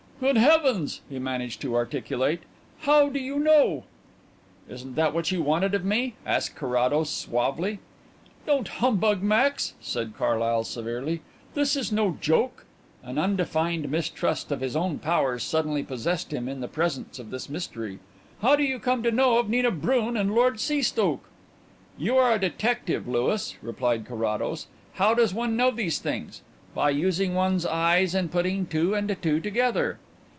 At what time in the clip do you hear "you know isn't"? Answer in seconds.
3.17-4.93